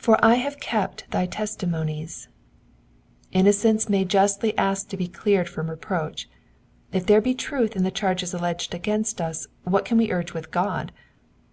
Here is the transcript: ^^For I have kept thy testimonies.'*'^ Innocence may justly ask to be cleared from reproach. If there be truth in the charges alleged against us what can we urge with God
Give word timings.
^^For 0.00 0.16
I 0.22 0.36
have 0.36 0.60
kept 0.60 1.10
thy 1.10 1.26
testimonies.'*'^ 1.26 2.28
Innocence 3.32 3.88
may 3.88 4.04
justly 4.04 4.56
ask 4.56 4.86
to 4.90 4.96
be 4.96 5.08
cleared 5.08 5.48
from 5.48 5.68
reproach. 5.70 6.28
If 6.92 7.06
there 7.06 7.20
be 7.20 7.34
truth 7.34 7.74
in 7.74 7.82
the 7.82 7.90
charges 7.90 8.32
alleged 8.32 8.76
against 8.76 9.20
us 9.20 9.48
what 9.64 9.84
can 9.84 9.98
we 9.98 10.12
urge 10.12 10.34
with 10.34 10.52
God 10.52 10.92